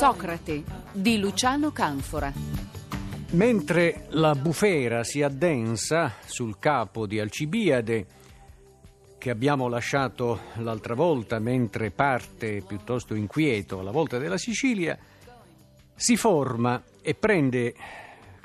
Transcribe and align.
Socrate 0.00 0.64
di 0.92 1.18
Luciano 1.18 1.72
Canfora. 1.72 2.32
Mentre 3.32 4.06
la 4.12 4.34
bufera 4.34 5.04
si 5.04 5.20
addensa 5.20 6.14
sul 6.24 6.58
capo 6.58 7.06
di 7.06 7.20
Alcibiade, 7.20 8.06
che 9.18 9.28
abbiamo 9.28 9.68
lasciato 9.68 10.40
l'altra 10.54 10.94
volta 10.94 11.38
mentre 11.38 11.90
parte 11.90 12.62
piuttosto 12.66 13.14
inquieto 13.14 13.80
alla 13.80 13.90
volta 13.90 14.16
della 14.16 14.38
Sicilia, 14.38 14.98
si 15.94 16.16
forma 16.16 16.82
e 17.02 17.14
prende 17.14 17.74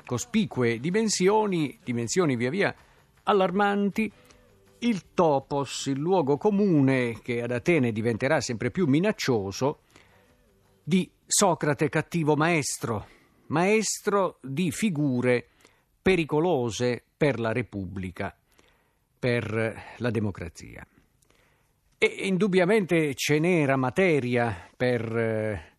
cospicue 0.04 0.78
dimensioni, 0.78 1.78
dimensioni 1.82 2.36
via 2.36 2.50
via 2.50 2.74
allarmanti, 3.22 4.12
il 4.80 5.04
topos, 5.14 5.86
il 5.86 5.98
luogo 5.98 6.36
comune 6.36 7.18
che 7.22 7.40
ad 7.40 7.50
Atene 7.50 7.92
diventerà 7.92 8.42
sempre 8.42 8.70
più 8.70 8.86
minaccioso, 8.86 9.78
di 10.84 11.10
Socrate 11.28 11.88
cattivo 11.88 12.36
maestro, 12.36 13.08
maestro 13.48 14.38
di 14.42 14.70
figure 14.70 15.48
pericolose 16.00 17.02
per 17.16 17.40
la 17.40 17.50
Repubblica, 17.50 18.32
per 19.18 19.94
la 19.96 20.10
democrazia. 20.10 20.86
E 21.98 22.06
indubbiamente 22.06 23.14
ce 23.14 23.40
n'era 23.40 23.74
materia 23.74 24.70
per 24.76 25.16
eh, 25.16 25.74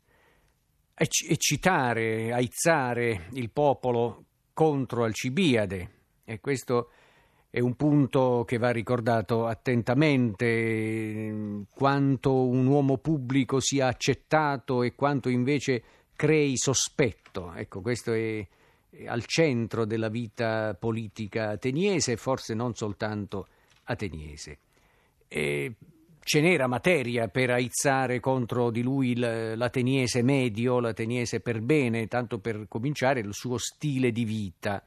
eccitare, 0.94 2.34
aizzare 2.34 3.30
il 3.32 3.50
popolo 3.50 4.26
contro 4.54 5.06
Alcibiade 5.06 5.92
e 6.26 6.42
questo 6.42 6.90
è 7.58 7.60
un 7.60 7.76
punto 7.76 8.44
che 8.46 8.60
va 8.60 8.70
ricordato 8.70 9.48
attentamente, 9.48 11.66
quanto 11.74 12.46
un 12.46 12.68
uomo 12.68 13.00
pubblico 13.00 13.60
sia 13.60 13.88
accettato 13.88 14.84
e 14.84 14.94
quanto 14.94 15.28
invece 15.28 15.82
crei 16.16 16.56
sospetto. 16.56 17.52
Ecco, 17.56 17.82
questo 17.82 18.14
è 18.14 18.46
al 19.08 19.26
centro 19.26 19.86
della 19.86 20.10
vita 20.10 20.76
politica 20.80 21.50
ateniese 21.50 22.12
e 22.12 22.18
forse 22.18 22.54
non 22.54 22.76
soltanto 22.76 23.48
ateniese. 23.86 24.60
E 25.28 25.74
ce 26.20 26.42
n'era 26.42 26.68
materia 26.68 27.28
per 27.28 27.50
aizzare 27.50 28.20
contro 28.20 28.70
di 28.70 28.84
lui 28.84 29.16
l'ateniese 29.16 30.22
medio, 30.22 30.80
l'ateniese 30.80 31.40
per 31.40 31.62
bene, 31.62 32.08
tanto 32.08 32.38
per 32.38 32.68
cominciare 32.68 33.22
il 33.22 33.34
suo 33.34 33.58
stile 33.58 34.12
di 34.12 34.26
vita 34.26 34.84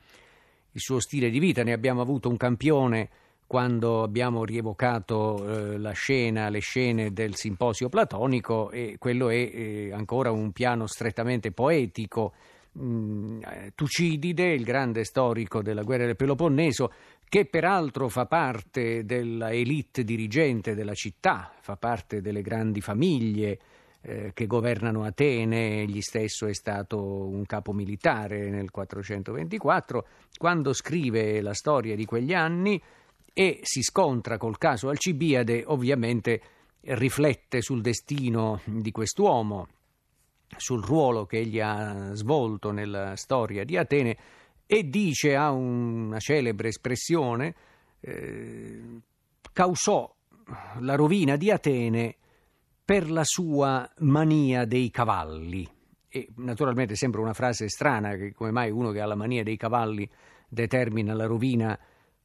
il 0.72 0.80
suo 0.80 1.00
stile 1.00 1.30
di 1.30 1.38
vita. 1.38 1.62
Ne 1.62 1.72
abbiamo 1.72 2.00
avuto 2.00 2.28
un 2.28 2.36
campione 2.36 3.08
quando 3.46 4.04
abbiamo 4.04 4.44
rievocato 4.44 5.44
eh, 5.44 5.78
la 5.78 5.90
scena, 5.90 6.50
le 6.50 6.60
scene 6.60 7.12
del 7.12 7.34
simposio 7.34 7.88
platonico 7.88 8.70
e 8.70 8.94
quello 8.96 9.28
è 9.28 9.34
eh, 9.34 9.90
ancora 9.92 10.30
un 10.30 10.52
piano 10.52 10.86
strettamente 10.86 11.50
poetico. 11.50 12.32
Mm, 12.78 13.40
Tucidide, 13.74 14.52
il 14.52 14.62
grande 14.62 15.02
storico 15.02 15.62
della 15.62 15.82
guerra 15.82 16.06
del 16.06 16.14
Peloponneso, 16.14 16.92
che 17.28 17.44
peraltro 17.46 18.08
fa 18.08 18.26
parte 18.26 19.04
della 19.04 19.50
elite 19.50 20.04
dirigente 20.04 20.76
della 20.76 20.94
città, 20.94 21.52
fa 21.60 21.76
parte 21.76 22.20
delle 22.20 22.42
grandi 22.42 22.80
famiglie 22.80 23.58
eh, 24.02 24.32
che 24.32 24.46
governano 24.46 25.04
Atene, 25.04 25.82
egli 25.82 26.00
stesso 26.00 26.46
è 26.46 26.54
stato 26.54 27.28
un 27.28 27.44
capo 27.44 27.72
militare 27.72 28.48
nel 28.48 28.70
424, 28.70 30.06
quando 30.38 30.72
scrive 30.72 31.40
la 31.40 31.54
storia 31.54 31.94
di 31.94 32.04
quegli 32.04 32.32
anni 32.32 32.80
e 33.32 33.60
si 33.62 33.82
scontra 33.82 34.38
col 34.38 34.58
caso 34.58 34.88
Alcibiade, 34.88 35.64
ovviamente 35.66 36.40
riflette 36.80 37.60
sul 37.60 37.82
destino 37.82 38.60
di 38.64 38.90
quest'uomo, 38.90 39.68
sul 40.56 40.82
ruolo 40.82 41.26
che 41.26 41.38
egli 41.38 41.60
ha 41.60 42.14
svolto 42.14 42.70
nella 42.70 43.16
storia 43.16 43.64
di 43.64 43.76
Atene 43.76 44.16
e 44.66 44.88
dice, 44.88 45.36
ha 45.36 45.50
una 45.50 46.18
celebre 46.18 46.68
espressione, 46.68 47.54
eh, 48.00 48.80
causò 49.52 50.12
la 50.78 50.94
rovina 50.94 51.36
di 51.36 51.50
Atene 51.50 52.16
per 52.90 53.08
la 53.08 53.22
sua 53.22 53.88
mania 53.98 54.64
dei 54.64 54.90
cavalli. 54.90 55.64
E 56.08 56.28
naturalmente 56.38 56.96
sembra 56.96 57.20
una 57.20 57.34
frase 57.34 57.68
strana 57.68 58.16
che 58.16 58.32
come 58.32 58.50
mai 58.50 58.72
uno 58.72 58.90
che 58.90 59.00
ha 59.00 59.06
la 59.06 59.14
mania 59.14 59.44
dei 59.44 59.56
cavalli 59.56 60.10
determina 60.48 61.14
la 61.14 61.26
rovina 61.26 61.78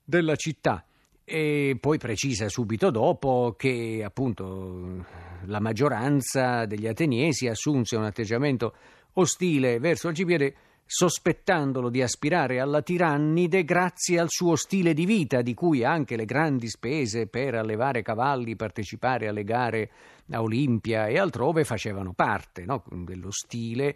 della 0.03 0.35
città. 0.35 0.83
E 1.23 1.77
poi 1.79 1.99
precisa 1.99 2.49
subito 2.49 2.89
dopo 2.89 3.53
che 3.55 4.01
appunto 4.03 5.05
la 5.43 5.59
maggioranza 5.59 6.65
degli 6.65 6.87
ateniesi 6.87 7.47
assunse 7.47 7.95
un 7.95 8.05
atteggiamento 8.05 8.73
ostile 9.13 9.77
verso 9.77 10.07
Alcibiade 10.07 10.55
sospettandolo 10.87 11.89
di 11.89 12.03
aspirare 12.03 12.59
alla 12.59 12.81
tirannide 12.83 13.63
grazie 13.63 14.19
al 14.19 14.29
suo 14.29 14.55
stile 14.55 14.93
di 14.93 15.05
vita, 15.05 15.41
di 15.41 15.55
cui 15.55 15.83
anche 15.83 16.15
le 16.15 16.25
grandi 16.25 16.67
spese 16.67 17.25
per 17.25 17.55
allevare 17.55 18.03
cavalli, 18.03 18.55
partecipare 18.55 19.27
alle 19.27 19.43
gare 19.43 19.89
a 20.31 20.41
Olimpia 20.41 21.07
e 21.07 21.17
altrove 21.17 21.63
facevano 21.63 22.13
parte 22.13 22.65
no? 22.65 22.83
dello 22.87 23.31
stile 23.31 23.95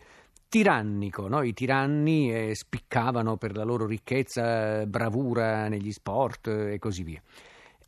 tirannico. 0.49 1.27
No? 1.27 1.43
I 1.43 1.53
tiranni 1.53 2.33
eh, 2.33 2.55
spiccavano 2.55 3.37
per 3.37 3.55
la 3.55 3.63
loro 3.63 3.85
ricchezza, 3.85 4.85
bravura 4.87 5.67
negli 5.67 5.91
sport 5.91 6.47
eh, 6.47 6.73
e 6.73 6.79
così 6.79 7.03
via. 7.03 7.21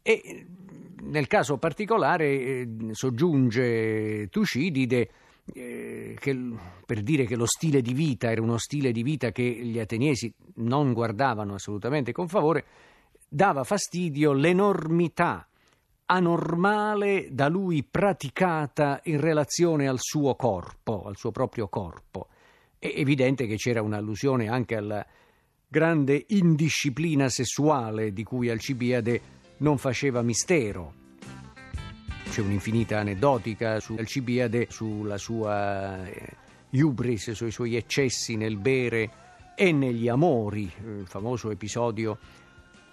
E 0.03 0.45
nel 1.01 1.27
caso 1.27 1.57
particolare 1.57 2.25
eh, 2.25 2.69
soggiunge 2.91 4.29
Tucidide 4.29 5.09
eh, 5.53 6.15
che, 6.19 6.37
per 6.85 7.01
dire 7.01 7.25
che 7.25 7.35
lo 7.35 7.45
stile 7.45 7.81
di 7.81 7.93
vita 7.93 8.31
era 8.31 8.41
uno 8.41 8.57
stile 8.57 8.91
di 8.91 9.03
vita 9.03 9.31
che 9.31 9.43
gli 9.43 9.79
ateniesi 9.79 10.33
non 10.55 10.93
guardavano 10.93 11.55
assolutamente 11.55 12.11
con 12.11 12.27
favore, 12.27 12.65
dava 13.27 13.63
fastidio 13.63 14.33
l'enormità 14.33 15.47
anormale 16.05 17.29
da 17.31 17.47
lui 17.47 17.83
praticata 17.83 18.99
in 19.05 19.19
relazione 19.19 19.87
al 19.87 19.99
suo 19.99 20.35
corpo, 20.35 21.03
al 21.03 21.15
suo 21.15 21.31
proprio 21.31 21.69
corpo. 21.69 22.27
È 22.77 22.91
evidente 22.93 23.47
che 23.47 23.55
c'era 23.55 23.81
un'allusione 23.81 24.49
anche 24.49 24.75
alla 24.75 25.05
grande 25.67 26.25
indisciplina 26.27 27.29
sessuale 27.29 28.11
di 28.11 28.23
cui 28.23 28.49
Alcibiade 28.49 29.21
non 29.57 29.77
faceva 29.77 30.21
mistero 30.21 30.99
c'è 32.31 32.39
un'infinita 32.39 32.97
aneddotica 32.97 33.81
su 33.81 33.93
Alcibiade, 33.99 34.67
sulla 34.69 35.17
sua 35.17 36.05
eh, 36.05 36.37
sui 37.33 37.51
suoi 37.51 37.75
eccessi 37.75 38.37
nel 38.37 38.55
bere 38.55 39.53
e 39.53 39.73
negli 39.73 40.07
amori, 40.07 40.71
il 40.81 41.07
famoso 41.07 41.51
episodio 41.51 42.17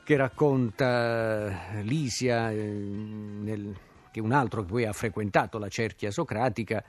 che 0.02 0.16
racconta 0.16 1.70
Lisia, 1.82 2.50
eh, 2.50 2.56
nel, 2.56 3.78
che 4.10 4.20
un 4.20 4.32
altro 4.32 4.62
che 4.62 4.66
poi 4.66 4.84
ha 4.86 4.92
frequentato 4.92 5.58
la 5.58 5.68
cerchia 5.68 6.10
socratica, 6.10 6.82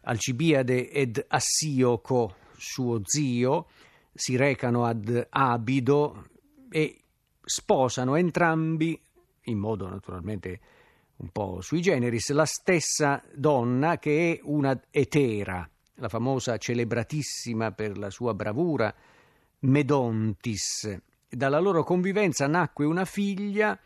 Alcibiade 0.00 0.90
ed 0.90 1.22
Assioco, 1.28 2.36
suo 2.56 3.02
zio, 3.04 3.66
si 4.14 4.36
recano 4.36 4.86
ad 4.86 5.26
Abido 5.28 6.28
e 6.70 7.02
sposano 7.44 8.14
entrambi, 8.14 8.98
in 9.42 9.58
modo 9.58 9.86
naturalmente 9.86 10.60
un 11.20 11.28
po' 11.30 11.60
sui 11.60 11.80
generis, 11.80 12.30
la 12.30 12.46
stessa 12.46 13.22
donna 13.34 13.98
che 13.98 14.32
è 14.32 14.40
una 14.44 14.78
etera, 14.90 15.68
la 15.96 16.08
famosa 16.08 16.56
celebratissima 16.56 17.72
per 17.72 17.98
la 17.98 18.10
sua 18.10 18.34
bravura 18.34 18.92
Medontis. 19.60 20.98
Dalla 21.28 21.60
loro 21.60 21.84
convivenza 21.84 22.46
nacque 22.46 22.86
una 22.86 23.04
figlia 23.04 23.78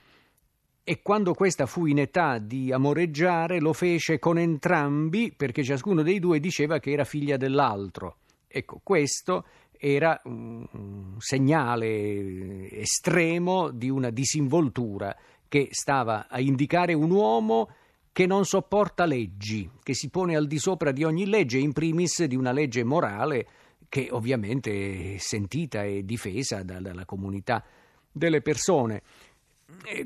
e 0.87 1.03
quando 1.03 1.35
questa 1.35 1.67
fu 1.67 1.87
in 1.87 1.99
età 1.99 2.39
di 2.39 2.71
amoreggiare 2.73 3.59
lo 3.59 3.73
fece 3.73 4.19
con 4.19 4.39
entrambi 4.39 5.33
perché 5.37 5.65
ciascuno 5.65 6.03
dei 6.03 6.21
due 6.21 6.41
diceva 6.41 6.79
che 6.79 6.93
era 6.93 7.05
figlia 7.05 7.37
dell'altro. 7.37 8.19
Ecco, 8.47 8.81
questo 8.83 9.45
era 9.77 10.21
un 10.25 11.17
segnale 11.19 12.71
estremo 12.71 13.71
di 13.71 13.91
una 13.91 14.11
disinvoltura 14.11 15.15
che 15.55 15.69
stava 15.71 16.27
a 16.29 16.41
indicare 16.41 16.95
un 16.95 17.13
uomo 17.13 17.71
che 18.11 18.27
non 18.27 18.45
sopporta 18.45 19.05
leggi, 19.05 19.71
che 19.85 19.95
si 19.95 20.09
pone 20.09 20.35
al 20.35 20.49
di 20.49 20.59
sopra 20.59 20.91
di 20.91 21.05
ogni 21.05 21.27
legge, 21.27 21.59
in 21.59 21.73
primis 21.73 22.25
di 22.25 22.35
una 22.35 22.51
legge 22.51 22.83
morale 22.83 23.47
che 23.89 24.09
ovviamente 24.11 25.15
è 25.15 25.19
sentita 25.19 25.85
e 25.85 26.05
difesa 26.05 26.65
dalla 26.65 27.05
comunità 27.05 27.63
delle 28.11 28.43
persone. 28.43 29.03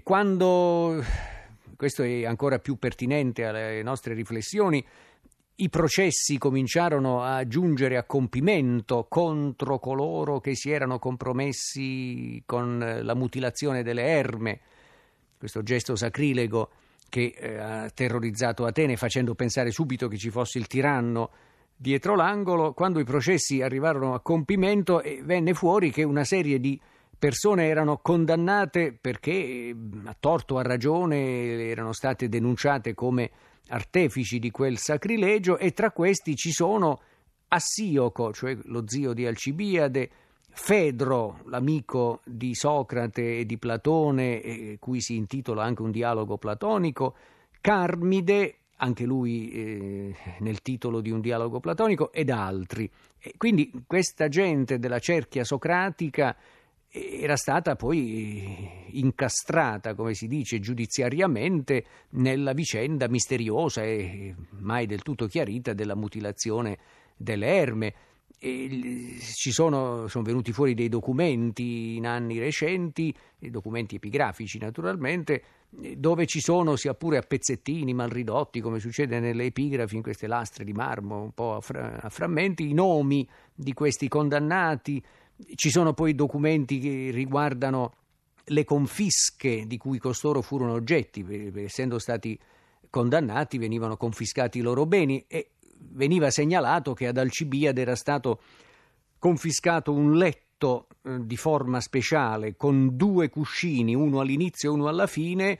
Quando, 0.02 1.02
questo 1.76 2.02
è 2.02 2.26
ancora 2.26 2.58
più 2.58 2.76
pertinente 2.76 3.46
alle 3.46 3.82
nostre 3.82 4.12
riflessioni, 4.12 4.84
i 5.54 5.70
processi 5.70 6.36
cominciarono 6.36 7.22
a 7.22 7.46
giungere 7.46 7.96
a 7.96 8.04
compimento 8.04 9.06
contro 9.08 9.78
coloro 9.78 10.40
che 10.40 10.54
si 10.54 10.70
erano 10.70 10.98
compromessi 10.98 12.42
con 12.44 13.00
la 13.02 13.14
mutilazione 13.14 13.82
delle 13.82 14.02
erme, 14.02 14.60
questo 15.38 15.62
gesto 15.62 15.96
sacrilego 15.96 16.70
che 17.08 17.34
eh, 17.36 17.56
ha 17.56 17.90
terrorizzato 17.90 18.66
Atene 18.66 18.96
facendo 18.96 19.34
pensare 19.34 19.70
subito 19.70 20.08
che 20.08 20.18
ci 20.18 20.30
fosse 20.30 20.58
il 20.58 20.66
tiranno 20.66 21.30
dietro 21.74 22.16
l'angolo, 22.16 22.72
quando 22.72 22.98
i 22.98 23.04
processi 23.04 23.62
arrivarono 23.62 24.12
a 24.12 24.20
compimento 24.20 25.00
venne 25.22 25.54
fuori 25.54 25.90
che 25.92 26.02
una 26.02 26.24
serie 26.24 26.58
di 26.58 26.78
persone 27.16 27.66
erano 27.66 27.98
condannate 27.98 28.92
perché 28.92 29.74
a 30.04 30.16
torto 30.18 30.54
o 30.54 30.58
a 30.58 30.62
ragione 30.62 31.68
erano 31.68 31.92
state 31.92 32.28
denunciate 32.28 32.94
come 32.94 33.30
artefici 33.68 34.38
di 34.38 34.50
quel 34.50 34.78
sacrilegio 34.78 35.56
e 35.56 35.72
tra 35.72 35.90
questi 35.90 36.34
ci 36.36 36.50
sono 36.50 37.00
Assioco, 37.48 38.32
cioè 38.32 38.56
lo 38.64 38.84
zio 38.86 39.14
di 39.14 39.26
Alcibiade, 39.26 40.10
Fedro, 40.50 41.40
l'amico 41.46 42.20
di 42.24 42.54
Socrate 42.54 43.38
e 43.38 43.46
di 43.46 43.58
Platone, 43.58 44.42
eh, 44.42 44.76
cui 44.80 45.00
si 45.00 45.16
intitola 45.16 45.62
anche 45.62 45.82
un 45.82 45.90
dialogo 45.90 46.36
platonico, 46.36 47.14
Carmide, 47.60 48.54
anche 48.76 49.04
lui 49.04 49.50
eh, 49.50 50.14
nel 50.40 50.62
titolo 50.62 51.00
di 51.00 51.10
un 51.10 51.20
dialogo 51.20 51.60
platonico, 51.60 52.12
ed 52.12 52.30
altri. 52.30 52.90
E 53.18 53.34
quindi 53.36 53.70
questa 53.86 54.28
gente 54.28 54.78
della 54.78 54.98
cerchia 54.98 55.44
socratica 55.44 56.36
era 56.90 57.36
stata 57.36 57.76
poi 57.76 58.96
incastrata, 58.98 59.94
come 59.94 60.14
si 60.14 60.26
dice, 60.26 60.58
giudiziariamente 60.58 61.84
nella 62.10 62.52
vicenda 62.52 63.08
misteriosa 63.08 63.82
e 63.82 64.34
mai 64.58 64.86
del 64.86 65.02
tutto 65.02 65.26
chiarita 65.26 65.74
della 65.74 65.94
mutilazione 65.94 66.78
delle 67.16 67.46
erme. 67.46 67.94
Ci 68.40 69.50
sono, 69.50 70.06
sono, 70.06 70.24
venuti 70.24 70.52
fuori 70.52 70.74
dei 70.74 70.88
documenti 70.88 71.96
in 71.96 72.06
anni 72.06 72.38
recenti, 72.38 73.12
documenti 73.36 73.96
epigrafici 73.96 74.58
naturalmente, 74.58 75.42
dove 75.68 76.26
ci 76.26 76.40
sono, 76.40 76.76
sia 76.76 76.94
pure 76.94 77.18
a 77.18 77.22
pezzettini 77.22 77.92
mal 77.94 78.10
ridotti, 78.10 78.60
come 78.60 78.78
succede 78.78 79.18
nelle 79.18 79.46
epigrafi, 79.46 79.96
in 79.96 80.02
queste 80.02 80.28
lastre 80.28 80.64
di 80.64 80.72
marmo, 80.72 81.20
un 81.20 81.32
po' 81.32 81.56
a, 81.56 81.60
fra- 81.60 82.00
a 82.00 82.08
frammenti, 82.08 82.68
i 82.68 82.74
nomi 82.74 83.28
di 83.52 83.72
questi 83.72 84.06
condannati, 84.06 85.02
ci 85.56 85.70
sono 85.70 85.92
poi 85.92 86.14
documenti 86.14 86.78
che 86.78 87.10
riguardano 87.10 87.94
le 88.44 88.64
confische 88.64 89.66
di 89.66 89.76
cui 89.76 89.98
costoro 89.98 90.42
furono 90.42 90.72
oggetti, 90.72 91.24
essendo 91.56 91.98
stati 91.98 92.38
condannati 92.88 93.58
venivano 93.58 93.96
confiscati 93.96 94.58
i 94.58 94.62
loro 94.62 94.86
beni 94.86 95.24
e 95.26 95.50
veniva 95.78 96.30
segnalato 96.30 96.94
che 96.94 97.06
ad 97.06 97.16
Alcibiade 97.16 97.80
era 97.80 97.96
stato 97.96 98.40
confiscato 99.18 99.92
un 99.92 100.16
letto 100.16 100.88
eh, 101.02 101.24
di 101.24 101.36
forma 101.36 101.80
speciale 101.80 102.56
con 102.56 102.96
due 102.96 103.28
cuscini, 103.28 103.94
uno 103.94 104.20
all'inizio 104.20 104.70
e 104.70 104.74
uno 104.74 104.88
alla 104.88 105.06
fine, 105.06 105.58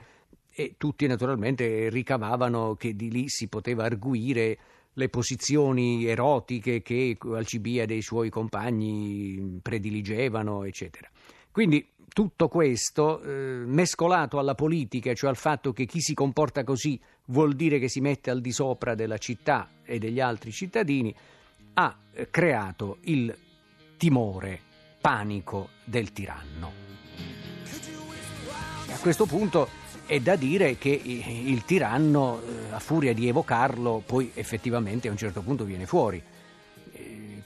e 0.51 0.75
tutti 0.77 1.07
naturalmente 1.07 1.89
ricavavano 1.89 2.75
che 2.75 2.95
di 2.95 3.11
lì 3.11 3.29
si 3.29 3.49
poteva 3.49 3.85
arguire 3.85 4.59
le 4.95 5.09
posizioni 5.09 6.05
erotiche 6.05 6.83
che 6.83 7.17
Alcibiade 7.21 7.95
e 7.95 7.99
i 7.99 8.03
suoi 8.03 8.31
compagni 8.31 9.61
prediligevano, 9.63 10.65
eccetera. 10.65 11.09
Quindi 11.53 11.87
tutto 12.13 12.49
questo, 12.49 13.23
eh, 13.23 13.63
mescolato 13.65 14.39
alla 14.39 14.55
politica, 14.55 15.15
cioè 15.15 15.31
al 15.31 15.37
fatto 15.37 15.73
che 15.73 15.87
chi 15.87 16.01
si 16.01 16.15
comporta 16.15 16.65
così 16.65 17.01
vuol 17.27 17.55
dire 17.55 17.79
che 17.79 17.89
si 17.89 18.01
mette 18.01 18.31
al 18.31 18.41
di 18.41 18.53
sopra 18.53 18.95
della 18.95 19.19
città 19.19 19.69
e 19.85 19.99
degli 19.99 20.21
altri 20.21 20.51
cittadini, 20.51 21.15
ha 21.75 21.97
eh, 22.13 22.31
creato 22.31 22.99
il 23.03 23.37
timore, 23.97 24.61
panico 25.01 25.69
del 25.85 26.13
tiranno. 26.13 26.87
A 28.91 28.99
questo 29.01 29.27
punto 29.27 29.69
è 30.07 30.19
da 30.21 30.37
dire 30.37 30.79
che 30.79 30.89
il 30.89 31.65
tiranno, 31.65 32.41
eh, 32.41 32.73
a 32.73 32.79
furia 32.79 33.13
di 33.13 33.29
evocarlo, 33.29 34.03
poi 34.05 34.31
effettivamente 34.35 35.07
a 35.07 35.11
un 35.11 35.19
certo 35.19 35.43
punto 35.43 35.65
viene 35.65 35.87
fuori. 35.87 36.23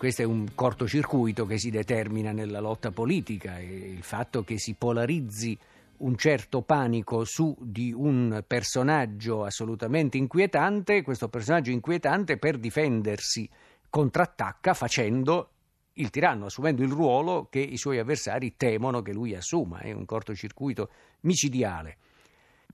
Questo 0.02 0.22
è 0.22 0.24
un 0.24 0.48
cortocircuito 0.56 1.46
che 1.46 1.58
si 1.58 1.70
determina 1.70 2.32
nella 2.32 2.58
lotta 2.58 2.90
politica 2.90 3.60
il 3.60 4.02
fatto 4.02 4.42
che 4.42 4.58
si 4.58 4.74
polarizzi 4.74 5.56
un 5.98 6.16
certo 6.16 6.62
panico 6.62 7.22
su 7.22 7.56
di 7.60 7.92
un 7.92 8.42
personaggio 8.44 9.44
assolutamente 9.44 10.16
inquietante, 10.16 11.02
questo 11.02 11.28
personaggio 11.28 11.70
inquietante 11.70 12.36
per 12.36 12.58
difendersi 12.58 13.48
contrattacca 13.88 14.74
facendo 14.74 15.50
il 15.92 16.10
tiranno, 16.10 16.46
assumendo 16.46 16.82
il 16.82 16.90
ruolo 16.90 17.46
che 17.48 17.60
i 17.60 17.76
suoi 17.76 18.00
avversari 18.00 18.56
temono 18.56 19.02
che 19.02 19.12
lui 19.12 19.36
assuma, 19.36 19.78
è 19.78 19.92
un 19.92 20.04
cortocircuito 20.04 20.90
micidiale. 21.20 21.98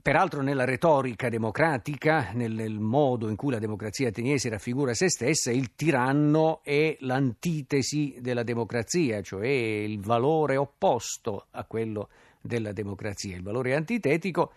Peraltro 0.01 0.43
nella 0.43 0.65
retorica 0.65 1.29
democratica, 1.29 2.31
nel, 2.33 2.79
modo 2.79 3.29
in 3.29 3.37
cui 3.37 3.51
la 3.51 3.59
democrazia 3.59 4.09
ateniese 4.09 4.49
raffigura 4.49 4.95
se 4.95 5.11
stessa, 5.11 5.51
il 5.51 5.75
tiranno 5.75 6.61
è 6.63 6.97
l'antitesi 7.01 8.17
della 8.21 8.45
democrazia, 8.45 9.21
cioè 9.23 9.49
il 9.49 10.01
valore 10.01 10.57
opposto 10.57 11.47
a 11.51 11.65
quello 11.65 12.09
della 12.41 12.73
democrazia, 12.73 13.37
il 13.37 13.43
valore 13.43 13.75
antitetico, 13.75 14.53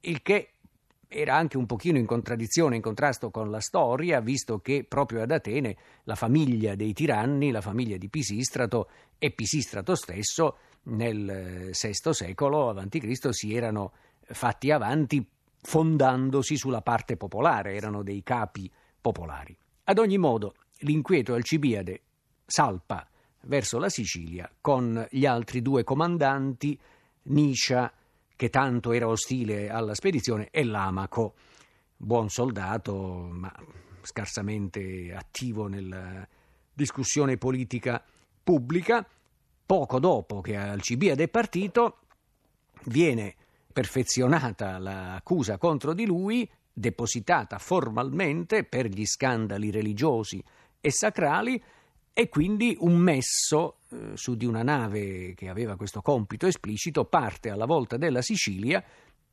il 0.00 0.20
che 0.20 0.48
era 1.06 1.36
anche 1.36 1.56
un 1.56 1.66
pochino 1.66 1.98
in 1.98 2.06
contraddizione, 2.06 2.76
in 2.76 2.82
contrasto 2.82 3.30
con 3.30 3.50
la 3.50 3.60
storia, 3.60 4.20
visto 4.20 4.58
che 4.58 4.84
proprio 4.86 5.22
ad 5.22 5.30
Atene 5.30 5.76
la 6.04 6.16
famiglia 6.16 6.74
dei 6.74 6.92
tiranni, 6.92 7.50
la 7.50 7.60
famiglia 7.60 7.96
di 7.96 8.08
Pisistrato 8.08 8.88
e 9.18 9.30
Pisistrato 9.30 9.94
stesso 9.94 10.56
nel 10.84 11.70
VI 11.70 12.12
secolo 12.12 12.70
a.C. 12.70 13.28
si 13.30 13.54
erano 13.54 13.92
fatti 14.32 14.70
avanti 14.70 15.26
fondandosi 15.60 16.56
sulla 16.56 16.82
parte 16.82 17.16
popolare, 17.16 17.74
erano 17.74 18.02
dei 18.02 18.22
capi 18.22 18.70
popolari. 19.00 19.56
Ad 19.84 19.98
ogni 19.98 20.18
modo, 20.18 20.54
l'inquieto 20.78 21.34
Alcibiade 21.34 22.00
salpa 22.44 23.06
verso 23.42 23.78
la 23.78 23.88
Sicilia 23.88 24.50
con 24.60 25.06
gli 25.10 25.26
altri 25.26 25.62
due 25.62 25.84
comandanti, 25.84 26.78
Niscia, 27.24 27.92
che 28.34 28.50
tanto 28.50 28.92
era 28.92 29.06
ostile 29.06 29.70
alla 29.70 29.94
spedizione, 29.94 30.48
e 30.50 30.64
Lamaco, 30.64 31.34
buon 31.96 32.28
soldato, 32.28 33.28
ma 33.30 33.52
scarsamente 34.02 35.14
attivo 35.14 35.68
nella 35.68 36.26
discussione 36.72 37.36
politica 37.36 38.02
pubblica. 38.42 39.06
Poco 39.64 40.00
dopo 40.00 40.40
che 40.40 40.56
Alcibiade 40.56 41.24
è 41.24 41.28
partito, 41.28 41.98
viene 42.86 43.36
perfezionata 43.72 44.78
l'accusa 44.78 45.58
contro 45.58 45.94
di 45.94 46.06
lui, 46.06 46.48
depositata 46.72 47.58
formalmente 47.58 48.64
per 48.64 48.86
gli 48.86 49.04
scandali 49.04 49.70
religiosi 49.70 50.42
e 50.80 50.90
sacrali, 50.90 51.62
e 52.14 52.28
quindi 52.28 52.76
un 52.80 52.96
messo 52.96 53.78
eh, 53.88 54.10
su 54.14 54.36
di 54.36 54.44
una 54.44 54.62
nave 54.62 55.32
che 55.34 55.48
aveva 55.48 55.76
questo 55.76 56.02
compito 56.02 56.46
esplicito 56.46 57.06
parte 57.06 57.48
alla 57.48 57.64
volta 57.64 57.96
della 57.96 58.20
Sicilia 58.20 58.84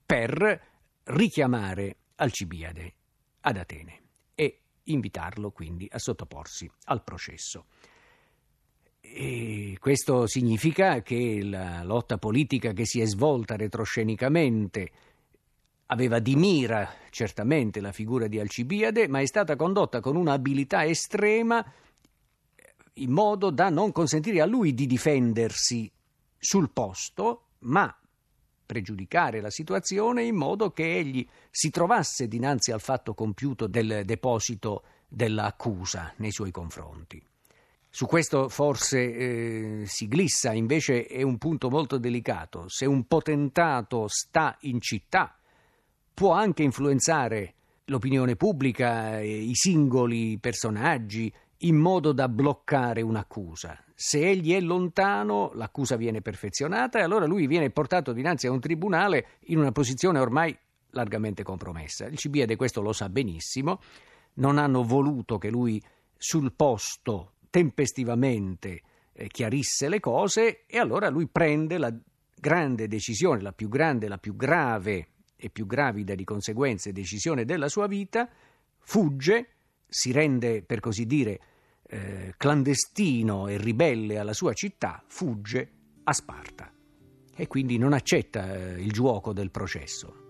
per 0.06 0.68
richiamare 1.04 1.98
Alcibiade 2.16 2.94
ad 3.42 3.58
Atene 3.58 4.02
e 4.34 4.62
invitarlo 4.84 5.52
quindi 5.52 5.88
a 5.92 6.00
sottoporsi 6.00 6.70
al 6.86 7.04
processo. 7.04 7.66
E 9.12 9.78
questo 9.80 10.28
significa 10.28 11.02
che 11.02 11.42
la 11.44 11.84
lotta 11.84 12.18
politica 12.18 12.74
che 12.74 12.86
si 12.86 13.02
è 13.02 13.06
svolta 13.06 13.56
retroscenicamente 13.56 14.92
aveva 15.88 16.20
di 16.20 16.36
mira 16.36 16.88
certamente 17.10 17.82
la 17.82 17.92
figura 17.92 18.28
di 18.28 18.40
Alcibiade, 18.40 19.08
ma 19.08 19.20
è 19.20 19.26
stata 19.26 19.56
condotta 19.56 20.00
con 20.00 20.16
un'abilità 20.16 20.86
estrema 20.86 21.66
in 22.94 23.12
modo 23.12 23.50
da 23.50 23.70
non 23.70 23.92
consentire 23.92 24.42
a 24.42 24.46
lui 24.46 24.74
di 24.74 24.86
difendersi 24.86 25.92
sul 26.38 26.70
posto, 26.70 27.46
ma 27.60 27.94
pregiudicare 28.66 29.42
la 29.42 29.50
situazione 29.50 30.24
in 30.24 30.36
modo 30.36 30.72
che 30.72 30.98
egli 30.98 31.28
si 31.50 31.72
trovasse 31.72 32.28
dinanzi 32.28 32.72
al 32.72 32.82
fatto 32.82 33.16
compiuto 33.16 33.66
del 33.66 34.04
deposito 34.06 34.84
dell'accusa 35.08 36.14
nei 36.18 36.32
suoi 36.32 36.52
confronti. 36.52 37.24
Su 37.92 38.06
questo 38.06 38.50
forse 38.50 39.00
eh, 39.00 39.84
si 39.86 40.08
glissa, 40.08 40.54
invece 40.54 41.06
è 41.06 41.24
un 41.24 41.40
punto 41.40 41.70
molto 41.70 41.98
delicato. 41.98 42.66
Se 42.68 42.86
un 42.86 43.06
potentato 43.06 44.08
sta 44.08 44.56
in 44.62 44.80
città, 44.80 45.36
può 46.14 46.34
anche 46.34 46.62
influenzare 46.62 47.56
l'opinione 47.86 48.36
pubblica, 48.36 49.20
eh, 49.20 49.28
i 49.28 49.56
singoli 49.56 50.38
personaggi, 50.38 51.34
in 51.64 51.78
modo 51.78 52.14
da 52.14 52.30
bloccare 52.30 53.02
un'accusa. 53.02 53.84
Se 53.96 54.20
egli 54.20 54.54
è 54.54 54.62
lontano, 54.62 55.52
l'accusa 55.56 55.96
viene 55.96 56.22
perfezionata 56.22 57.00
e 57.00 57.02
allora 57.02 57.26
lui 57.26 57.48
viene 57.48 57.72
portato 57.72 58.14
dinanzi 58.14 58.48
a 58.48 58.52
un 58.52 58.60
tribunale 58.60 59.40
in 59.48 59.58
una 59.58 59.72
posizione 59.72 60.20
ormai 60.20 60.56
largamente 60.92 61.44
compromessa. 61.44 62.06
Il 62.06 62.18
Cibiade 62.18 62.56
questo 62.56 62.82
lo 62.82 62.94
sa 62.94 63.10
benissimo, 63.10 63.82
non 64.36 64.58
hanno 64.58 64.84
voluto 64.84 65.38
che 65.38 65.50
lui 65.50 65.82
sul 66.16 66.54
posto 66.54 67.34
tempestivamente 67.50 68.82
eh, 69.14 69.28
chiarisse 69.28 69.90
le 69.90 70.00
cose 70.00 70.66
e 70.66 70.78
allora 70.78 71.10
lui 71.10 71.28
prende 71.28 71.78
la 71.78 71.94
grande 72.40 72.88
decisione, 72.88 73.42
la 73.42 73.52
più 73.52 73.68
grande, 73.68 74.08
la 74.08 74.18
più 74.18 74.36
grave 74.36 75.08
e 75.36 75.50
più 75.50 75.66
gravida 75.66 76.16
di 76.16 76.24
conseguenze 76.24 76.92
decisione 76.92 77.46
della 77.46 77.70
sua 77.70 77.88
vita, 77.88 78.30
fugge, 78.80 79.48
si 79.88 80.12
rende 80.12 80.62
per 80.62 80.80
così 80.80 81.06
dire 81.06 81.40
eh, 81.88 82.34
clandestino 82.38 83.48
e 83.48 83.58
ribelle 83.58 84.20
alla 84.20 84.34
sua 84.34 84.54
città, 84.54 85.04
fugge 85.08 85.72
a 86.04 86.14
Sparta 86.14 86.72
e 87.36 87.48
quindi 87.48 87.78
non 87.78 87.94
accetta 87.94 88.54
eh, 88.54 88.82
il 88.82 88.92
gioco 88.92 89.34
del 89.34 89.50
processo. 89.50 90.28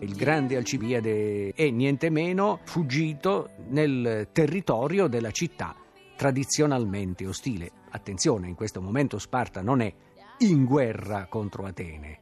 Il 0.00 0.14
grande 0.14 0.56
Alcibiade 0.56 1.52
è 1.54 1.70
niente 1.70 2.10
meno 2.10 2.60
fuggito 2.64 3.50
nel 3.68 4.28
territorio 4.32 5.08
della 5.08 5.32
città 5.32 5.74
tradizionalmente 6.18 7.28
ostile. 7.28 7.70
Attenzione, 7.90 8.48
in 8.48 8.56
questo 8.56 8.82
momento 8.82 9.20
Sparta 9.20 9.62
non 9.62 9.80
è 9.80 9.94
in 10.38 10.64
guerra 10.64 11.26
contro 11.26 11.64
Atene. 11.64 12.18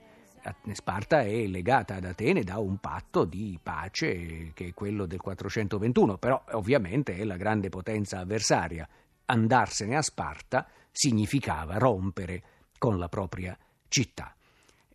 Sparta 0.74 1.22
è 1.22 1.46
legata 1.46 1.94
ad 1.94 2.04
Atene 2.04 2.44
da 2.44 2.58
un 2.58 2.76
patto 2.76 3.24
di 3.24 3.58
pace 3.60 4.52
che 4.52 4.66
è 4.66 4.74
quello 4.74 5.06
del 5.06 5.18
421, 5.18 6.18
però 6.18 6.44
ovviamente 6.52 7.16
è 7.16 7.24
la 7.24 7.38
grande 7.38 7.70
potenza 7.70 8.18
avversaria. 8.18 8.86
Andarsene 9.24 9.96
a 9.96 10.02
Sparta 10.02 10.68
significava 10.92 11.78
rompere 11.78 12.42
con 12.76 12.98
la 12.98 13.08
propria 13.08 13.56
città. 13.88 14.36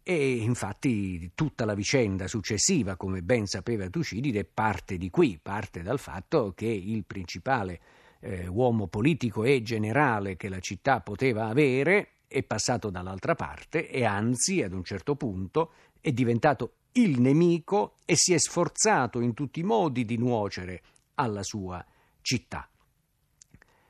E 0.03 0.35
infatti 0.35 1.31
tutta 1.33 1.65
la 1.65 1.73
vicenda 1.73 2.27
successiva, 2.27 2.97
come 2.97 3.23
ben 3.23 3.47
sapeva 3.47 3.89
Tucidide, 3.89 4.45
parte 4.45 4.97
di 4.97 5.09
qui, 5.09 5.39
parte 5.41 5.81
dal 5.81 5.99
fatto 5.99 6.53
che 6.53 6.67
il 6.67 7.03
principale 7.03 7.79
eh, 8.21 8.47
uomo 8.47 8.87
politico 8.87 9.43
e 9.43 9.61
generale 9.61 10.37
che 10.37 10.49
la 10.49 10.59
città 10.59 11.01
poteva 11.01 11.47
avere 11.47 12.09
è 12.27 12.43
passato 12.43 12.89
dall'altra 12.89 13.35
parte 13.35 13.89
e 13.89 14.05
anzi 14.05 14.63
ad 14.63 14.73
un 14.73 14.83
certo 14.83 15.15
punto 15.15 15.73
è 15.99 16.11
diventato 16.11 16.75
il 16.93 17.19
nemico 17.19 17.95
e 18.05 18.15
si 18.15 18.33
è 18.33 18.39
sforzato 18.39 19.19
in 19.19 19.33
tutti 19.33 19.59
i 19.59 19.63
modi 19.63 20.05
di 20.05 20.17
nuocere 20.17 20.81
alla 21.15 21.43
sua 21.43 21.85
città. 22.21 22.69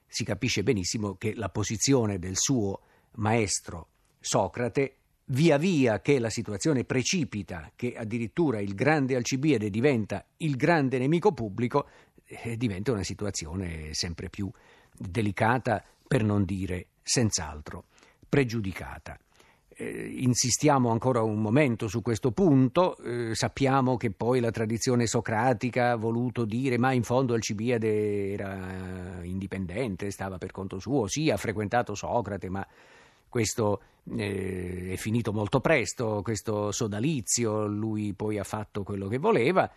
Si 0.08 0.24
capisce 0.24 0.64
benissimo 0.64 1.16
che 1.16 1.34
la 1.36 1.50
posizione 1.50 2.20
del 2.20 2.36
suo 2.36 2.82
maestro 3.14 3.88
Socrate 4.20 4.96
via 5.26 5.58
via 5.58 6.02
che 6.02 6.20
la 6.20 6.30
situazione 6.30 6.84
precipita, 6.84 7.72
che 7.76 7.96
addirittura 7.96 8.60
il 8.60 8.76
grande 8.76 9.16
Alcibiade 9.16 9.70
diventa 9.70 10.26
il 10.38 10.56
grande 10.56 10.98
nemico 10.98 11.32
pubblico, 11.32 11.88
eh, 12.44 12.58
diventa 12.58 12.92
una 12.92 13.04
situazione 13.04 13.94
sempre 13.94 14.30
più 14.30 14.50
delicata, 14.96 15.84
per 16.08 16.24
non 16.24 16.44
dire 16.44 16.88
senz'altro 17.02 17.86
pregiudicata. 18.28 19.18
Eh, 19.74 20.18
insistiamo 20.20 20.90
ancora 20.90 21.22
un 21.22 21.42
momento 21.42 21.88
su 21.88 22.02
questo 22.02 22.32
punto, 22.32 22.98
eh, 22.98 23.34
sappiamo 23.34 23.96
che 23.96 24.12
poi 24.12 24.42
la 24.42 24.52
tradizione 24.52 25.08
socratica 25.08 25.92
ha 25.92 25.96
voluto 25.96 26.44
dire 26.44 26.78
ma 26.78 26.92
in 26.92 27.04
fondo 27.04 27.34
Alcibiade 27.34 28.32
era 28.34 29.20
indipendente, 29.24 30.12
stava 30.12 30.38
per 30.38 30.52
conto 30.52 30.80
suo, 30.80 31.08
sì 31.08 31.30
ha 31.30 31.38
frequentato 31.38 31.96
Socrate 31.96 32.50
ma 32.50 32.68
questo 33.30 33.82
eh, 34.18 34.90
è 34.92 34.96
finito 34.98 35.32
molto 35.32 35.62
presto, 35.62 36.22
questo 36.22 36.72
sodalizio, 36.72 37.66
lui 37.68 38.14
poi 38.14 38.38
ha 38.38 38.44
fatto 38.44 38.84
quello 38.84 39.08
che 39.08 39.18
voleva 39.18 39.72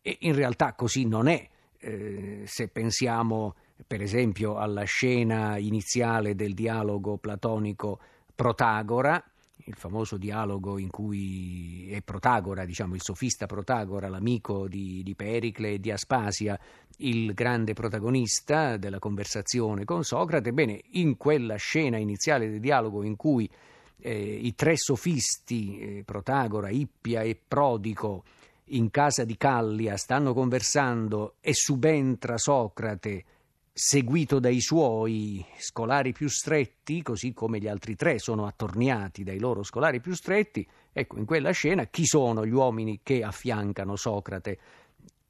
e 0.00 0.16
in 0.20 0.34
realtà 0.34 0.74
così 0.74 1.04
non 1.04 1.26
è. 1.26 1.48
Eh, 1.84 2.42
se 2.46 2.68
pensiamo 2.68 3.56
per 3.84 4.00
esempio 4.00 4.56
alla 4.56 4.84
scena 4.84 5.58
iniziale 5.58 6.36
del 6.36 6.54
dialogo 6.54 7.16
platonico 7.16 7.98
Protagora, 8.36 9.20
il 9.64 9.74
famoso 9.74 10.16
dialogo 10.16 10.78
in 10.78 10.90
cui 10.90 11.90
è 11.90 12.00
Protagora, 12.02 12.64
diciamo 12.64 12.94
il 12.94 13.02
sofista 13.02 13.46
Protagora, 13.46 14.08
l'amico 14.08 14.68
di, 14.68 15.02
di, 15.02 15.16
Pericle 15.16 15.72
e 15.72 15.80
di 15.80 15.90
Aspasia, 15.90 16.58
il 16.98 17.34
grande 17.34 17.72
protagonista 17.72 18.76
della 18.76 19.00
conversazione 19.00 19.84
con 19.84 20.04
Socrate. 20.04 20.52
Bene, 20.52 20.80
in 20.92 21.16
quella 21.16 21.56
scena 21.56 21.96
iniziale 21.96 22.48
del 22.48 22.60
dialogo 22.60 23.02
in 23.02 23.16
cui 23.16 23.50
eh, 23.98 24.20
i 24.20 24.54
tre 24.54 24.76
sofisti, 24.76 25.78
eh, 25.78 26.02
Protagora, 26.04 26.70
Ippia 26.70 27.22
e 27.22 27.36
Prodico, 27.46 28.22
in 28.66 28.90
casa 28.90 29.24
di 29.24 29.36
Callia 29.36 29.96
stanno 29.96 30.32
conversando 30.32 31.36
e 31.40 31.52
subentra 31.54 32.38
Socrate 32.38 33.24
seguito 33.74 34.38
dai 34.38 34.60
suoi 34.60 35.44
scolari 35.58 36.12
più 36.12 36.28
stretti, 36.28 37.02
così 37.02 37.32
come 37.32 37.58
gli 37.58 37.68
altri 37.68 37.96
tre 37.96 38.18
sono 38.18 38.46
attorniati 38.46 39.24
dai 39.24 39.38
loro 39.38 39.62
scolari 39.62 40.00
più 40.00 40.14
stretti, 40.14 40.66
ecco 40.92 41.18
in 41.18 41.24
quella 41.24 41.52
scena 41.52 41.86
chi 41.86 42.04
sono 42.04 42.44
gli 42.44 42.52
uomini 42.52 43.00
che 43.02 43.22
affiancano 43.22 43.96
Socrate 43.96 44.58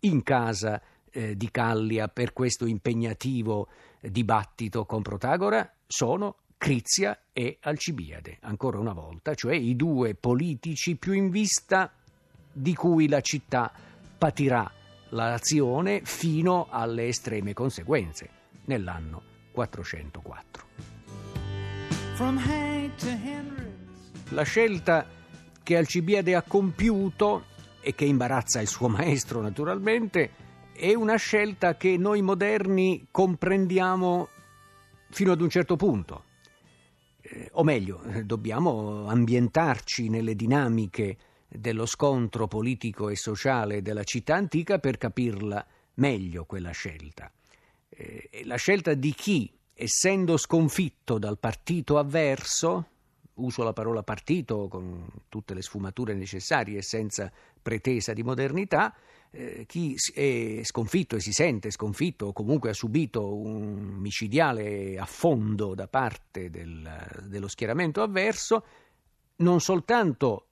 in 0.01 0.23
casa 0.23 0.83
eh, 1.11 1.37
di 1.37 1.51
Callia 1.51 2.09
per 2.09 2.33
questo 2.33 2.67
impegnativo 2.67 3.69
dibattito 4.01 4.85
con 4.85 5.03
Protagora? 5.03 5.73
Sono 5.87 6.39
Crizia 6.57 7.25
e 7.33 7.59
Alcibiade, 7.61 8.39
ancora 8.43 8.79
una 8.79 8.93
volta, 8.93 9.35
cioè 9.35 9.55
i 9.55 9.77
due 9.77 10.15
politici 10.15 10.97
più 10.97 11.13
in 11.13 11.31
vista 11.31 11.93
di 12.53 12.75
cui 12.75 13.09
la 13.09 13.21
città 13.21 13.73
patirà 14.19 14.71
l'azione 15.11 16.03
fino 16.05 16.69
alle 16.71 17.09
estreme 17.09 17.53
conseguenze 17.55 18.29
nell'anno 18.67 19.23
404. 19.53 20.67
La 24.29 24.43
scelta 24.43 25.07
che 25.63 25.77
Alcibiade 25.77 26.35
ha 26.35 26.43
compiuto 26.43 27.47
e 27.81 27.95
che 27.95 28.05
imbarazza 28.05 28.61
il 28.61 28.69
suo 28.69 28.89
maestro 28.89 29.41
naturalmente 29.41 30.31
è 30.73 30.95
una 30.95 31.17
scelta 31.17 31.77
che 31.77 31.97
noi 31.97 32.23
moderni 32.23 33.07
comprendiamo 33.11 34.29
fino 35.11 35.33
ad 35.33 35.41
un 35.41 35.51
certo 35.51 35.77
punto. 35.77 36.25
Eh, 37.21 37.49
o 37.53 37.63
meglio, 37.63 38.03
dobbiamo 38.25 39.07
ambientarci 39.07 40.09
nelle 40.09 40.35
dinamiche 40.35 41.17
dello 41.55 41.87
scontro 41.87 42.49
politico 42.49 43.09
e 43.09 43.17
sociale 43.17 43.83
della 43.83 44.05
città 44.05 44.35
antica 44.35 44.79
per 44.79 44.97
capirla 44.97 45.65
meglio 45.95 46.45
quella 46.45 46.71
scelta. 46.71 47.31
Eh, 47.89 48.43
la 48.45 48.57
scelta 48.57 48.95
di 48.95 49.13
chi, 49.13 49.53
essendo 49.75 50.37
sconfitto 50.37 51.19
dal 51.19 51.39
partito 51.39 51.99
avverso, 51.99 52.87
uso 53.35 53.63
la 53.63 53.73
parola 53.73 54.03
partito 54.03 54.69
con 54.69 55.07
tutte 55.29 55.55
le 55.55 55.63
sfumature 55.63 56.15
necessarie 56.15 56.79
e 56.79 56.83
senza 56.83 57.31
pretesa 57.61 58.13
di 58.13 58.23
modernità, 58.23 58.95
eh, 59.31 59.65
chi 59.67 59.95
è 60.15 60.61
sconfitto 60.63 61.17
e 61.17 61.21
si 61.21 61.33
sente 61.33 61.71
sconfitto 61.71 62.27
o 62.27 62.33
comunque 62.33 62.71
ha 62.71 62.75
subito 62.75 63.35
un 63.35 63.79
micidiale 63.79 64.99
affondo 64.99 65.75
da 65.75 65.89
parte 65.89 66.51
del, 66.51 67.25
dello 67.27 67.49
schieramento 67.49 68.03
avverso, 68.03 68.65
non 69.37 69.61
soltanto 69.61 70.49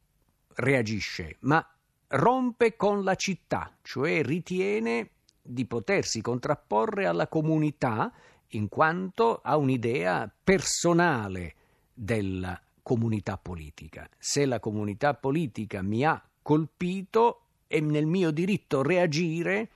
reagisce, 0.60 1.36
ma 1.40 1.66
rompe 2.08 2.76
con 2.76 3.02
la 3.02 3.14
città, 3.14 3.76
cioè 3.82 4.22
ritiene 4.22 5.10
di 5.42 5.64
potersi 5.66 6.20
contrapporre 6.20 7.06
alla 7.06 7.28
comunità 7.28 8.12
in 8.48 8.68
quanto 8.68 9.40
ha 9.42 9.56
un'idea 9.56 10.30
personale 10.42 11.54
della 11.92 12.60
comunità 12.82 13.36
politica. 13.36 14.08
Se 14.18 14.46
la 14.46 14.58
comunità 14.58 15.14
politica 15.14 15.82
mi 15.82 16.04
ha 16.04 16.22
colpito, 16.42 17.42
è 17.66 17.78
nel 17.80 18.06
mio 18.06 18.30
diritto 18.30 18.82
reagire 18.82 19.68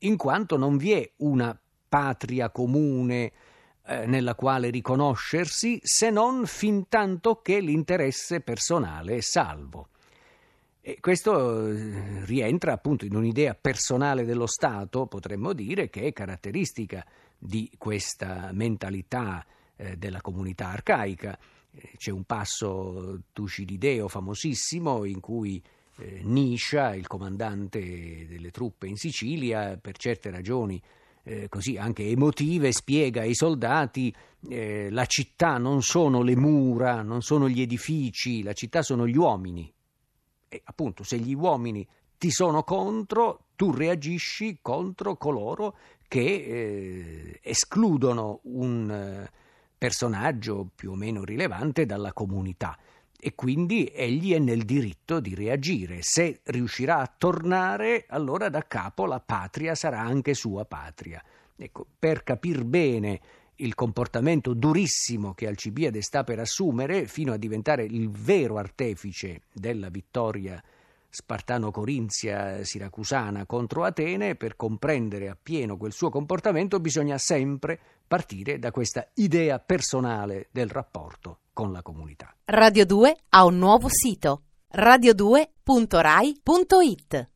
in 0.00 0.16
quanto 0.16 0.56
non 0.56 0.76
vi 0.76 0.92
è 0.92 1.10
una 1.18 1.58
patria 1.88 2.50
comune 2.50 3.32
eh, 3.86 4.06
nella 4.06 4.34
quale 4.34 4.68
riconoscersi 4.68 5.80
se 5.82 6.10
non 6.10 6.44
fin 6.46 6.88
tanto 6.88 7.40
che 7.40 7.60
l'interesse 7.60 8.40
personale 8.40 9.16
è 9.16 9.20
salvo. 9.20 9.88
E 10.88 11.00
questo 11.00 11.68
eh, 11.68 12.24
rientra 12.24 12.72
appunto 12.72 13.04
in 13.04 13.14
un'idea 13.14 13.52
personale 13.52 14.24
dello 14.24 14.46
Stato, 14.46 15.04
potremmo 15.04 15.52
dire, 15.52 15.90
che 15.90 16.04
è 16.04 16.14
caratteristica 16.14 17.04
di 17.36 17.70
questa 17.76 18.48
mentalità 18.54 19.44
eh, 19.76 19.98
della 19.98 20.22
comunità 20.22 20.68
arcaica. 20.68 21.38
Eh, 21.72 21.90
c'è 21.98 22.10
un 22.10 22.24
passo 22.24 23.24
Tucidideo 23.34 24.08
famosissimo 24.08 25.04
in 25.04 25.20
cui 25.20 25.62
Niscia, 26.22 26.94
il 26.94 27.06
comandante 27.06 28.26
delle 28.26 28.50
truppe 28.50 28.86
in 28.86 28.96
Sicilia, 28.96 29.76
per 29.76 29.98
certe 29.98 30.30
ragioni 30.30 30.80
eh, 31.22 31.50
così 31.50 31.76
anche 31.76 32.08
emotive, 32.08 32.72
spiega 32.72 33.20
ai 33.20 33.34
soldati 33.34 34.14
eh, 34.48 34.88
la 34.88 35.04
città 35.04 35.58
non 35.58 35.82
sono 35.82 36.22
le 36.22 36.34
mura, 36.34 37.02
non 37.02 37.20
sono 37.20 37.46
gli 37.46 37.60
edifici, 37.60 38.42
la 38.42 38.54
città 38.54 38.80
sono 38.80 39.06
gli 39.06 39.18
uomini. 39.18 39.70
E 40.48 40.62
appunto, 40.64 41.02
se 41.04 41.18
gli 41.18 41.34
uomini 41.34 41.86
ti 42.16 42.30
sono 42.30 42.62
contro, 42.64 43.44
tu 43.54 43.70
reagisci 43.70 44.58
contro 44.60 45.16
coloro 45.16 45.76
che 46.08 46.20
eh, 46.20 47.40
escludono 47.42 48.40
un 48.44 48.90
eh, 48.90 49.30
personaggio 49.76 50.68
più 50.74 50.92
o 50.92 50.94
meno 50.94 51.22
rilevante 51.22 51.86
dalla 51.86 52.12
comunità 52.12 52.76
e 53.20 53.34
quindi 53.34 53.86
egli 53.86 54.32
è 54.32 54.38
nel 54.38 54.64
diritto 54.64 55.18
di 55.18 55.34
reagire. 55.34 55.98
Se 56.02 56.40
riuscirà 56.44 56.98
a 56.98 57.12
tornare, 57.18 58.06
allora 58.08 58.48
da 58.48 58.64
capo 58.66 59.06
la 59.06 59.20
patria 59.20 59.74
sarà 59.74 60.00
anche 60.00 60.34
sua 60.34 60.64
patria. 60.64 61.22
Ecco, 61.56 61.84
per 61.98 62.22
capir 62.22 62.64
bene 62.64 63.20
il 63.58 63.74
comportamento 63.74 64.54
durissimo 64.54 65.34
che 65.34 65.46
Alcibiade 65.46 66.02
sta 66.02 66.24
per 66.24 66.40
assumere 66.40 67.06
fino 67.06 67.32
a 67.32 67.36
diventare 67.36 67.84
il 67.84 68.10
vero 68.10 68.58
artefice 68.58 69.42
della 69.52 69.88
vittoria 69.88 70.60
spartano-corinzia 71.10 72.64
siracusana 72.64 73.46
contro 73.46 73.84
Atene, 73.84 74.34
per 74.34 74.56
comprendere 74.56 75.28
appieno 75.28 75.76
quel 75.76 75.92
suo 75.92 76.10
comportamento 76.10 76.80
bisogna 76.80 77.18
sempre 77.18 77.78
partire 78.06 78.58
da 78.58 78.70
questa 78.70 79.08
idea 79.14 79.58
personale 79.58 80.48
del 80.50 80.68
rapporto 80.68 81.40
con 81.52 81.72
la 81.72 81.82
comunità. 81.82 82.34
Radio 82.44 82.84
2 82.84 83.16
ha 83.30 83.44
un 83.44 83.58
nuovo 83.58 83.88
sito 83.90 84.42
radio2.rai.it 84.74 87.28